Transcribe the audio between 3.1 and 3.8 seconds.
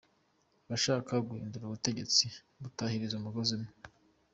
umugozi umwe;